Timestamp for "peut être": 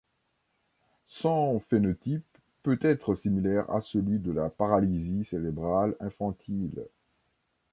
2.63-3.13